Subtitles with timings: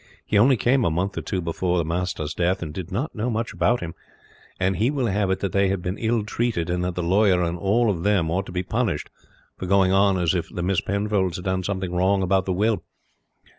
[0.25, 3.53] He only came a month or two before master's death and did not know much
[3.53, 3.93] about him,
[4.59, 7.55] and he will have it they have been ill treated, and that the lawyer and
[7.55, 9.11] all of them ought to be punished
[9.59, 12.81] for going on as if the Miss Penfolds had done something wrong about the will.